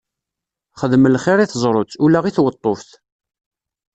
Xdem 0.79 1.03
lxiṛ 1.15 1.39
i 1.39 1.45
teẓrut, 1.51 1.91
ula 2.05 2.19
i 2.29 2.31
tweṭṭuft! 2.37 2.89